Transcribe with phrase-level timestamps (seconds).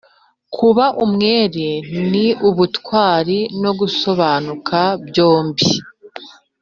[0.55, 1.67] kuba umwere
[2.11, 5.67] ni ubutwari no gusobanuka byombi.